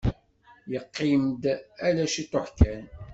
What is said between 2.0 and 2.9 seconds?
ciṭuḥ kan.